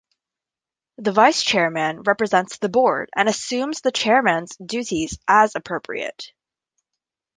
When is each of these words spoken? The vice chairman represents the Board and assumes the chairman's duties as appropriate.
The 0.97 1.11
vice 1.11 1.43
chairman 1.43 2.01
represents 2.01 2.57
the 2.57 2.69
Board 2.69 3.11
and 3.15 3.29
assumes 3.29 3.81
the 3.81 3.91
chairman's 3.91 4.55
duties 4.55 5.19
as 5.27 5.53
appropriate. 5.55 6.33